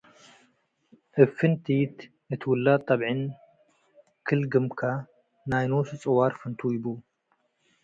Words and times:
እብ 1.21 1.29
ፍንቲት 1.37 1.97
እት 2.33 2.41
ውላድ 2.49 2.81
ተብዕን 2.87 3.21
ክል-ግምከ 4.25 4.81
ናይ 5.49 5.65
ኖሱ 5.71 5.89
ጽዋር 6.03 6.31
ፍንቱይ 6.41 6.77
ቡ። 6.83 6.85